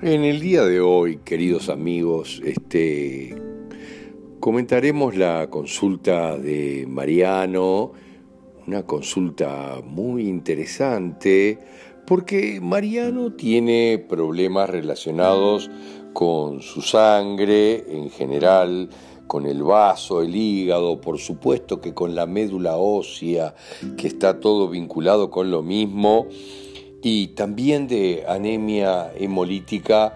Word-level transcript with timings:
En 0.00 0.22
el 0.22 0.38
día 0.38 0.62
de 0.62 0.80
hoy, 0.80 1.16
queridos 1.24 1.68
amigos, 1.68 2.40
este, 2.44 3.34
comentaremos 4.38 5.16
la 5.16 5.50
consulta 5.50 6.38
de 6.38 6.86
Mariano, 6.88 7.90
una 8.68 8.84
consulta 8.84 9.80
muy 9.84 10.28
interesante, 10.28 11.58
porque 12.06 12.60
Mariano 12.62 13.32
tiene 13.32 13.98
problemas 14.08 14.70
relacionados 14.70 15.68
con 16.12 16.62
su 16.62 16.80
sangre 16.80 17.84
en 17.88 18.08
general, 18.08 18.90
con 19.26 19.46
el 19.46 19.64
vaso, 19.64 20.22
el 20.22 20.36
hígado, 20.36 21.00
por 21.00 21.18
supuesto 21.18 21.80
que 21.80 21.92
con 21.92 22.14
la 22.14 22.26
médula 22.26 22.76
ósea, 22.76 23.56
que 23.96 24.06
está 24.06 24.38
todo 24.38 24.68
vinculado 24.68 25.28
con 25.28 25.50
lo 25.50 25.62
mismo 25.62 26.28
y 27.02 27.28
también 27.28 27.86
de 27.86 28.24
anemia 28.26 29.12
hemolítica 29.16 30.14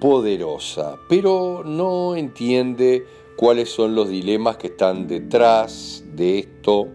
poderosa, 0.00 0.96
pero 1.08 1.62
no 1.64 2.16
entiende 2.16 3.04
cuáles 3.36 3.70
son 3.70 3.94
los 3.94 4.08
dilemas 4.08 4.56
que 4.56 4.68
están 4.68 5.06
detrás 5.06 6.04
de 6.14 6.40
esto, 6.40 6.88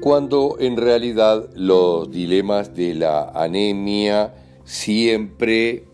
cuando 0.00 0.56
en 0.60 0.76
realidad 0.76 1.50
los 1.54 2.10
dilemas 2.10 2.74
de 2.74 2.94
la 2.94 3.30
anemia 3.30 4.34
siempre 4.64 5.84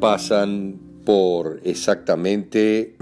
pasan 0.00 0.80
por 1.04 1.60
exactamente 1.64 2.96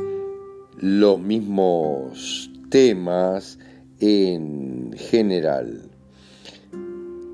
los 0.77 1.21
mismos 1.21 2.51
temas 2.71 3.59
en 4.01 4.93
general 4.97 5.92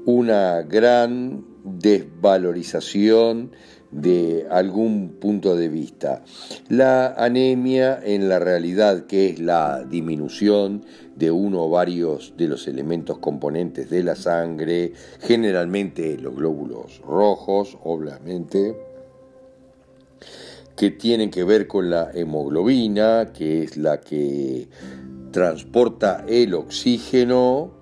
una 0.09 0.63
gran 0.63 1.45
desvalorización 1.65 3.51
de 3.91 4.47
algún 4.51 5.19
punto 5.21 5.55
de 5.55 5.69
vista. 5.69 6.25
La 6.71 7.09
anemia 7.09 8.01
en 8.03 8.31
la 8.31 8.39
realidad, 8.39 9.05
que 9.05 9.29
es 9.29 9.39
la 9.39 9.85
disminución 9.85 10.87
de 11.15 11.31
uno 11.31 11.65
o 11.65 11.69
varios 11.69 12.33
de 12.39 12.49
los 12.49 12.67
elementos 12.69 13.19
componentes 13.19 13.91
de 13.91 14.03
la 14.03 14.17
sangre, 14.17 14.95
generalmente 15.21 16.17
los 16.17 16.35
glóbulos 16.35 17.03
rojos, 17.03 17.77
obviamente, 17.85 18.79
que 20.75 20.91
tienen 20.91 21.31
que 21.31 21.45
ver 21.45 21.67
con 21.67 21.91
la 21.91 22.13
hemoglobina, 22.15 23.35
que 23.35 23.63
es 23.63 23.77
la 23.77 24.01
que 24.01 24.69
transporta 25.33 26.25
el 26.27 26.55
oxígeno 26.55 27.78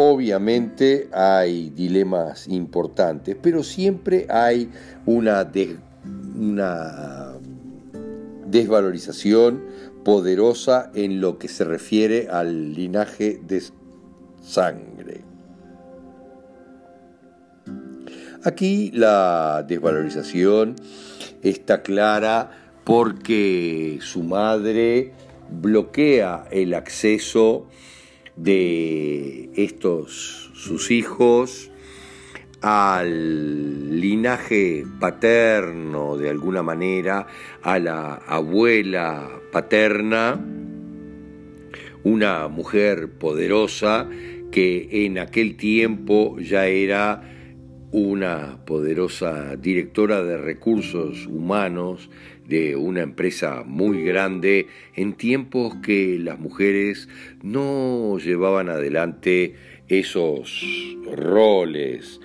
Obviamente 0.00 1.08
hay 1.12 1.70
dilemas 1.70 2.46
importantes, 2.46 3.36
pero 3.42 3.64
siempre 3.64 4.28
hay 4.30 4.70
una, 5.06 5.42
desvalorización 8.46 9.64
poderosa 10.04 10.92
en 10.94 11.20
lo 11.20 11.40
que 11.40 11.48
se 11.48 11.64
refiere 11.64 12.28
al 12.30 12.74
linaje 12.74 13.40
de 13.44 13.60
sangre. 14.40 15.22
Aquí 18.44 18.92
la 18.94 19.64
desvalorización 19.66 20.76
está 21.42 21.82
clara 21.82 22.52
porque 22.84 23.98
su 24.00 24.22
madre 24.22 25.12
bloquea 25.50 26.44
el 26.52 26.74
acceso 26.74 27.66
de 28.38 29.50
estos 29.56 30.50
sus 30.54 30.90
hijos 30.90 31.70
al 32.60 34.00
linaje 34.00 34.84
paterno 34.98 36.16
de 36.16 36.30
alguna 36.30 36.62
manera, 36.62 37.26
a 37.62 37.78
la 37.78 38.14
abuela 38.14 39.28
paterna, 39.52 40.44
una 42.04 42.48
mujer 42.48 43.10
poderosa 43.10 44.08
que 44.50 44.88
en 45.06 45.18
aquel 45.18 45.56
tiempo 45.56 46.38
ya 46.38 46.66
era 46.66 47.37
una 47.90 48.58
poderosa 48.66 49.56
directora 49.56 50.22
de 50.22 50.36
recursos 50.36 51.26
humanos 51.26 52.10
de 52.46 52.76
una 52.76 53.02
empresa 53.02 53.62
muy 53.66 54.04
grande 54.04 54.68
en 54.94 55.14
tiempos 55.14 55.74
que 55.82 56.18
las 56.18 56.38
mujeres 56.38 57.08
no 57.42 58.18
llevaban 58.18 58.68
adelante 58.68 59.54
esos 59.88 60.96
roles. 61.14 62.20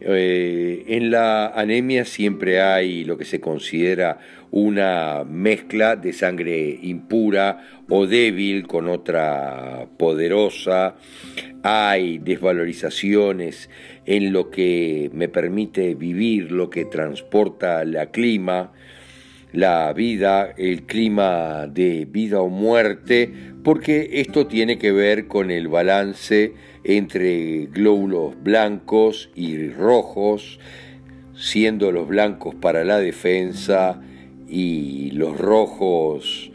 Eh, 0.00 0.84
en 0.88 1.10
la 1.10 1.48
anemia 1.48 2.04
siempre 2.04 2.60
hay 2.60 3.04
lo 3.04 3.18
que 3.18 3.24
se 3.24 3.40
considera 3.40 4.20
una 4.50 5.24
mezcla 5.24 5.96
de 5.96 6.12
sangre 6.12 6.78
impura 6.82 7.64
o 7.88 8.06
débil 8.06 8.66
con 8.66 8.88
otra 8.88 9.86
poderosa. 9.96 10.96
Hay 11.62 12.18
desvalorizaciones 12.18 13.68
en 14.06 14.32
lo 14.32 14.50
que 14.50 15.10
me 15.12 15.28
permite 15.28 15.94
vivir, 15.94 16.52
lo 16.52 16.70
que 16.70 16.84
transporta 16.84 17.84
la 17.84 18.10
clima 18.10 18.72
la 19.52 19.92
vida, 19.92 20.52
el 20.56 20.82
clima 20.84 21.66
de 21.66 22.06
vida 22.10 22.40
o 22.40 22.48
muerte, 22.48 23.32
porque 23.64 24.10
esto 24.14 24.46
tiene 24.46 24.78
que 24.78 24.92
ver 24.92 25.26
con 25.26 25.50
el 25.50 25.68
balance 25.68 26.52
entre 26.84 27.66
glóbulos 27.66 28.34
blancos 28.42 29.30
y 29.34 29.68
rojos, 29.68 30.60
siendo 31.34 31.92
los 31.92 32.08
blancos 32.08 32.54
para 32.54 32.84
la 32.84 32.98
defensa 32.98 34.00
y 34.48 35.10
los 35.12 35.36
rojos 35.38 36.50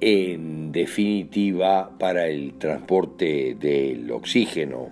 en 0.00 0.72
definitiva 0.72 1.96
para 1.98 2.28
el 2.28 2.54
transporte 2.54 3.56
del 3.58 4.10
oxígeno. 4.10 4.88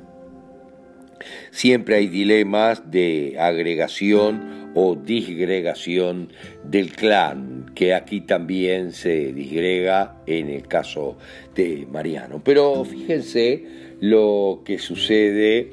Siempre 1.51 1.97
hay 1.97 2.09
dilemas 2.09 2.91
de 2.91 3.37
agregación 3.39 4.73
o 4.75 4.97
disgregación 4.97 6.33
del 6.65 6.93
clan, 6.93 7.71
que 7.75 7.95
aquí 7.95 8.21
también 8.21 8.93
se 8.93 9.33
disgrega 9.33 10.17
en 10.27 10.51
el 10.51 10.67
caso 10.67 11.17
de 11.55 11.87
Mariano. 11.91 12.43
Pero 12.45 12.85
fíjense 12.85 13.65
lo 14.01 14.63
que 14.65 14.79
sucede, 14.79 15.71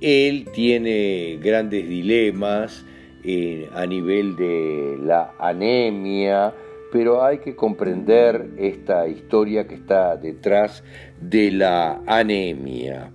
él 0.00 0.46
tiene 0.52 1.38
grandes 1.42 1.88
dilemas 1.88 2.84
eh, 3.28 3.68
a 3.74 3.84
nivel 3.86 4.36
de 4.36 4.98
la 5.02 5.34
anemia, 5.40 6.54
pero 6.92 7.24
hay 7.24 7.38
que 7.38 7.56
comprender 7.56 8.50
esta 8.56 9.08
historia 9.08 9.66
que 9.66 9.74
está 9.74 10.16
detrás 10.16 10.84
de 11.20 11.50
la 11.50 12.00
anemia. 12.06 13.10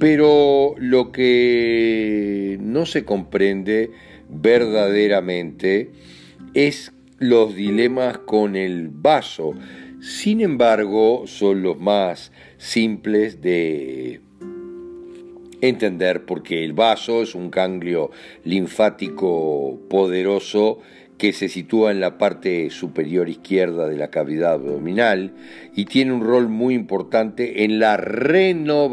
Pero 0.00 0.74
lo 0.76 1.12
que 1.12 2.58
no 2.60 2.84
se 2.84 3.04
comprende 3.04 3.92
verdaderamente 4.28 5.92
es 6.54 6.92
los 7.18 7.54
dilemas 7.54 8.18
con 8.18 8.56
el 8.56 8.88
vaso. 8.88 9.54
Sin 10.00 10.40
embargo, 10.40 11.26
son 11.26 11.62
los 11.62 11.78
más 11.78 12.32
simples 12.58 13.40
de 13.40 14.20
entender 15.68 16.24
porque 16.24 16.64
el 16.64 16.72
vaso 16.72 17.22
es 17.22 17.34
un 17.34 17.50
ganglio 17.50 18.10
linfático 18.44 19.80
poderoso 19.88 20.80
que 21.18 21.32
se 21.32 21.48
sitúa 21.48 21.90
en 21.90 22.00
la 22.00 22.18
parte 22.18 22.70
superior 22.70 23.28
izquierda 23.28 23.86
de 23.88 23.96
la 23.96 24.08
cavidad 24.08 24.54
abdominal 24.54 25.32
y 25.74 25.84
tiene 25.84 26.12
un 26.12 26.22
rol 26.22 26.48
muy 26.48 26.74
importante 26.74 27.64
en 27.64 27.78
la 27.78 27.96
renovación 27.96 28.84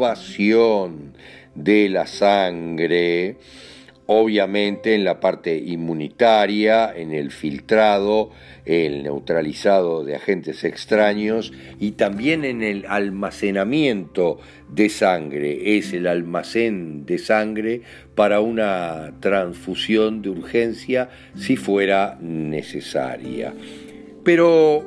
de 1.54 1.88
la 1.88 2.06
sangre 2.06 3.36
obviamente 4.06 4.94
en 4.94 5.04
la 5.04 5.20
parte 5.20 5.56
inmunitaria, 5.56 6.92
en 6.94 7.12
el 7.12 7.30
filtrado, 7.30 8.30
el 8.64 9.02
neutralizado 9.02 10.04
de 10.04 10.16
agentes 10.16 10.64
extraños 10.64 11.52
y 11.78 11.92
también 11.92 12.44
en 12.44 12.62
el 12.62 12.84
almacenamiento 12.88 14.38
de 14.68 14.88
sangre. 14.88 15.78
Es 15.78 15.92
el 15.92 16.06
almacén 16.06 17.06
de 17.06 17.18
sangre 17.18 17.82
para 18.14 18.40
una 18.40 19.14
transfusión 19.20 20.22
de 20.22 20.30
urgencia 20.30 21.10
si 21.36 21.56
fuera 21.56 22.18
necesaria. 22.20 23.54
Pero 24.24 24.84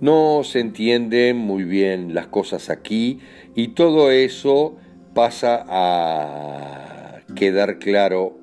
no 0.00 0.42
se 0.44 0.60
entienden 0.60 1.36
muy 1.36 1.64
bien 1.64 2.14
las 2.14 2.26
cosas 2.26 2.68
aquí 2.68 3.20
y 3.54 3.68
todo 3.68 4.10
eso 4.10 4.76
pasa 5.14 5.64
a 5.68 6.93
quedar 7.34 7.78
claro 7.78 8.38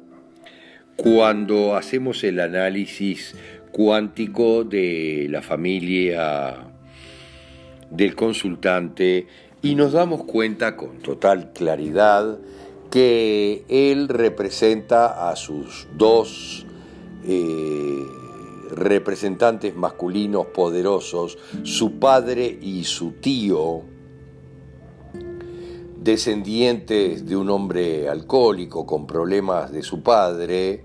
cuando 0.95 1.75
hacemos 1.75 2.23
el 2.23 2.39
análisis 2.39 3.35
cuántico 3.71 4.63
de 4.63 5.27
la 5.29 5.41
familia 5.41 6.67
del 7.89 8.15
consultante 8.15 9.27
y 9.61 9.75
nos 9.75 9.93
damos 9.93 10.23
cuenta 10.23 10.75
con 10.75 10.99
total 10.99 11.51
claridad 11.53 12.39
que 12.89 13.63
él 13.69 14.09
representa 14.09 15.29
a 15.29 15.35
sus 15.35 15.87
dos 15.97 16.65
eh, 17.23 18.03
representantes 18.71 19.75
masculinos 19.75 20.47
poderosos, 20.47 21.37
su 21.63 21.99
padre 21.99 22.57
y 22.61 22.83
su 22.85 23.13
tío, 23.13 23.83
descendientes 26.01 27.25
de 27.27 27.37
un 27.37 27.51
hombre 27.51 28.09
alcohólico 28.09 28.87
con 28.87 29.05
problemas 29.05 29.71
de 29.71 29.83
su 29.83 30.01
padre, 30.01 30.83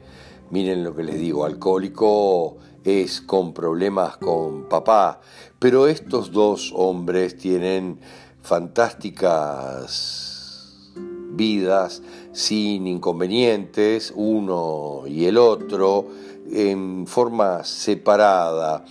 miren 0.51 0.85
lo 0.85 0.95
que 0.95 1.05
les 1.05 1.19
digo, 1.19 1.47
alcohólico 1.47 2.59
es 2.85 3.23
con 3.23 3.55
problemas 3.55 4.19
con 4.19 4.69
papá, 4.69 5.23
pero 5.59 5.89
estos 5.89 6.33
dos 6.33 6.71
hombres 6.77 7.39
tienen 7.39 7.99
fantásticas 8.43 10.93
vidas 11.31 12.03
sin 12.33 12.87
inconvenientes, 12.87 14.13
uno 14.15 15.05
y 15.07 15.25
el 15.25 15.39
otro, 15.39 16.09
en 16.53 17.07
forma 17.07 17.65
separada. 17.65 18.85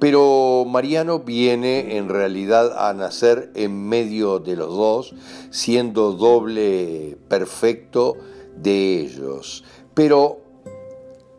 Pero 0.00 0.64
Mariano 0.66 1.20
viene 1.20 1.98
en 1.98 2.08
realidad 2.08 2.88
a 2.88 2.94
nacer 2.94 3.52
en 3.54 3.86
medio 3.86 4.38
de 4.38 4.56
los 4.56 4.70
dos, 4.70 5.14
siendo 5.50 6.12
doble 6.12 7.18
perfecto 7.28 8.16
de 8.56 9.00
ellos. 9.00 9.62
Pero 9.92 10.40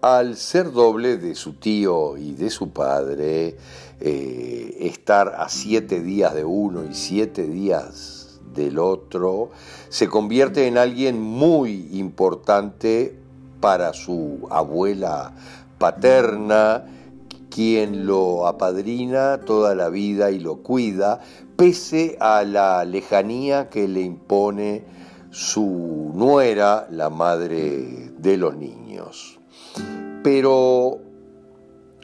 al 0.02 0.38
ser 0.38 0.72
doble 0.72 1.18
de 1.18 1.34
su 1.34 1.54
tío 1.54 2.18
y 2.18 2.34
de 2.34 2.52
su 2.52 2.70
padre, 2.70 3.58
eh, 4.00 4.78
estar 4.82 5.36
a 5.38 5.50
siete 5.50 6.02
días 6.02 6.36
de 6.36 6.46
uno 6.46 6.86
y 6.86 6.94
siete 6.94 7.48
días 7.48 8.40
del 8.54 8.78
otro, 8.78 9.50
se 9.90 10.08
convierte 10.08 10.68
en 10.68 10.78
alguien 10.78 11.20
muy 11.20 11.90
importante 11.94 13.16
para 13.60 13.94
su 13.94 14.48
abuela 14.52 15.34
paterna, 15.78 17.01
quien 17.52 18.08
lo 18.08 18.48
apadrina 18.48 19.42
toda 19.42 19.76
la 19.76 19.90
vida 19.90 20.32
y 20.32 20.40
lo 20.40 20.64
cuida, 20.64 21.20
pese 21.56 22.18
a 22.20 22.44
la 22.44 22.84
lejanía 22.86 23.70
que 23.70 23.88
le 23.88 24.02
impone 24.02 24.84
su 25.30 26.12
nuera, 26.16 26.88
la 26.90 27.12
madre 27.12 28.10
de 28.18 28.38
los 28.38 28.56
niños. 28.56 29.40
Pero 30.24 30.98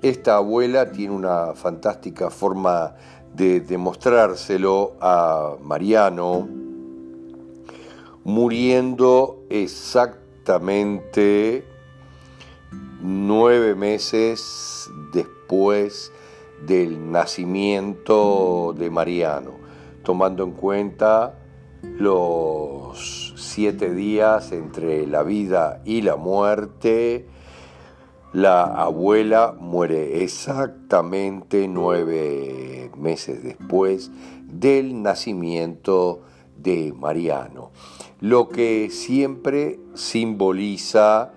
esta 0.01 0.35
abuela 0.35 0.91
tiene 0.91 1.15
una 1.15 1.55
fantástica 1.55 2.29
forma 2.29 2.93
de 3.33 3.61
demostrárselo 3.61 4.93
a 5.01 5.55
Mariano, 5.61 6.47
muriendo 8.23 9.43
exactamente 9.49 11.65
nueve 13.01 13.73
meses 13.75 14.76
después 15.11 16.11
del 16.65 17.11
nacimiento 17.11 18.73
de 18.77 18.89
Mariano, 18.89 19.51
tomando 20.03 20.43
en 20.43 20.51
cuenta 20.51 21.37
los 21.83 23.33
siete 23.35 23.93
días 23.93 24.51
entre 24.51 25.05
la 25.07 25.23
vida 25.23 25.81
y 25.85 26.01
la 26.01 26.15
muerte, 26.15 27.27
la 28.33 28.63
abuela 28.63 29.55
muere 29.59 30.23
exactamente 30.23 31.67
nueve 31.67 32.91
meses 32.97 33.43
después 33.43 34.11
del 34.43 35.01
nacimiento 35.01 36.21
de 36.57 36.93
Mariano, 36.93 37.71
lo 38.19 38.49
que 38.49 38.89
siempre 38.89 39.79
simboliza 39.93 41.31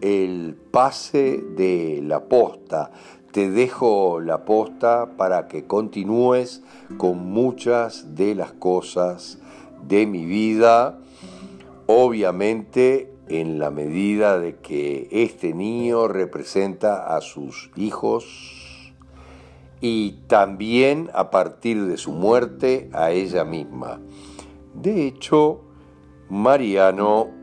el 0.00 0.56
pase 0.70 1.42
de 1.56 2.00
la 2.02 2.24
posta. 2.24 2.90
Te 3.32 3.50
dejo 3.50 4.20
la 4.20 4.44
posta 4.44 5.16
para 5.16 5.46
que 5.46 5.66
continúes 5.66 6.62
con 6.96 7.30
muchas 7.30 8.14
de 8.14 8.34
las 8.34 8.52
cosas 8.52 9.38
de 9.86 10.06
mi 10.06 10.24
vida. 10.24 10.98
Obviamente 11.86 13.12
en 13.28 13.60
la 13.60 13.70
medida 13.70 14.38
de 14.38 14.56
que 14.56 15.08
este 15.12 15.54
niño 15.54 16.08
representa 16.08 17.16
a 17.16 17.20
sus 17.20 17.70
hijos 17.76 18.92
y 19.80 20.18
también 20.26 21.10
a 21.14 21.30
partir 21.30 21.86
de 21.86 21.96
su 21.96 22.12
muerte 22.12 22.90
a 22.92 23.12
ella 23.12 23.44
misma. 23.44 24.00
De 24.74 25.06
hecho, 25.06 25.62
Mariano 26.28 27.39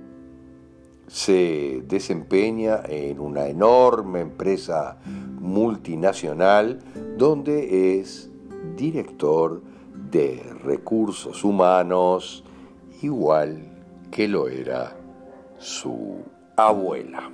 se 1.08 1.84
desempeña 1.88 2.82
en 2.88 3.20
una 3.20 3.48
enorme 3.48 4.20
empresa 4.20 4.98
multinacional 5.40 6.80
donde 7.18 8.00
es 8.00 8.30
director 8.76 9.62
de 10.12 10.44
recursos 10.64 11.44
humanos 11.44 12.44
igual 13.02 13.62
que 14.12 14.28
lo 14.28 14.48
era 14.48 14.96
su 15.58 16.24
abuela. 16.56 17.30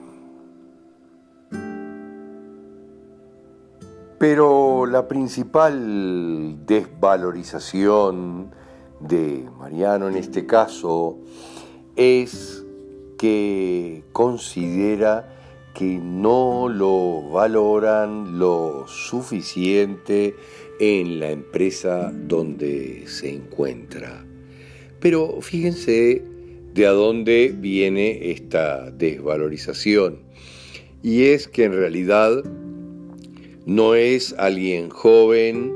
Pero 4.19 4.85
la 4.85 5.07
principal 5.07 6.65
desvalorización 6.65 8.51
de 9.01 9.49
Mariano 9.59 10.07
en 10.07 10.15
este 10.15 10.45
caso 10.45 11.17
es 11.97 12.62
que 13.23 14.03
considera 14.11 15.33
que 15.73 15.97
no 15.97 16.67
lo 16.67 17.21
valoran 17.29 18.37
lo 18.37 18.83
suficiente 18.85 20.35
en 20.81 21.21
la 21.21 21.31
empresa 21.31 22.11
donde 22.13 23.07
se 23.07 23.29
encuentra. 23.29 24.25
Pero 24.99 25.39
fíjense 25.39 26.21
de 26.73 26.85
a 26.85 26.91
dónde 26.91 27.55
viene 27.57 28.31
esta 28.31 28.91
desvalorización. 28.91 30.19
Y 31.01 31.27
es 31.27 31.47
que 31.47 31.63
en 31.63 31.71
realidad 31.71 32.43
no 33.65 33.95
es 33.95 34.35
alguien 34.37 34.89
joven 34.89 35.73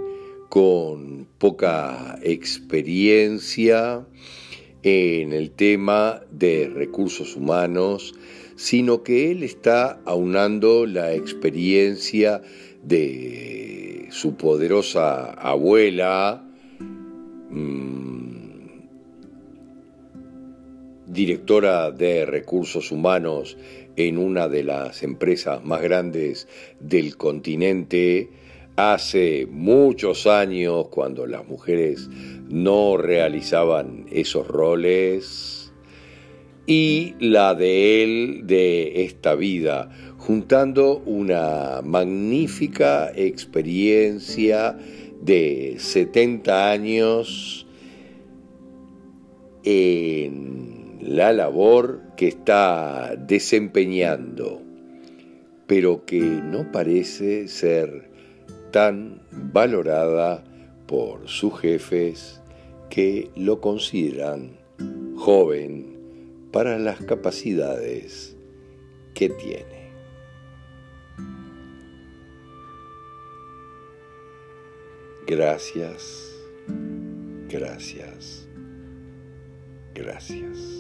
con 0.50 1.30
poca 1.38 2.20
experiencia 2.24 4.06
en 4.84 5.34
el 5.34 5.52
tema 5.52 6.22
de 6.32 6.70
recursos 6.74 7.36
humanos, 7.36 8.14
sino 8.56 9.04
que 9.04 9.32
él 9.32 9.44
está 9.44 10.00
aunando 10.06 10.86
la 10.86 11.14
experiencia 11.14 12.42
de 12.84 14.08
su 14.12 14.36
poderosa 14.36 15.32
abuela, 15.34 16.44
mm, 17.50 18.28
directora 21.08 21.92
de 21.92 22.26
recursos 22.26 22.92
humanos 22.92 23.58
en 23.96 24.18
una 24.18 24.48
de 24.48 24.64
las 24.64 25.04
empresas 25.04 25.64
más 25.66 25.82
grandes 25.82 26.48
del 26.80 27.18
continente, 27.18 28.30
hace 28.78 29.48
muchos 29.50 30.28
años, 30.28 30.88
cuando 30.90 31.26
las 31.26 31.46
mujeres 31.48 32.10
no 32.48 32.96
realizaban 32.96 34.06
esos 34.12 34.48
roles, 34.48 35.74
y 36.68 37.16
la 37.20 37.56
de 37.56 38.04
él 38.04 38.42
de 38.46 39.04
esta 39.04 39.36
vida, 39.36 39.90
juntando 40.18 41.00
una 41.06 41.82
magnífica 41.84 43.12
experiencia 43.16 44.78
de 45.22 45.76
70 45.80 46.72
años 46.72 47.66
en 49.64 51.00
la 51.02 51.34
labor 51.34 52.02
que 52.16 52.28
está 52.28 53.16
desempeñando, 53.16 54.62
pero 55.66 56.06
que 56.06 56.20
no 56.20 56.72
parece 56.72 57.48
ser 57.48 58.17
tan 58.72 59.22
valorada 59.32 60.44
por 60.88 61.28
sus 61.28 61.60
jefes 61.60 62.42
que 62.90 63.30
lo 63.36 63.60
consideran 63.62 64.58
joven 65.18 65.98
para 66.52 66.78
las 66.78 67.00
capacidades 67.02 68.36
que 69.14 69.30
tiene. 69.30 69.78
Gracias, 75.28 76.34
gracias, 77.50 78.48
gracias. 79.94 80.77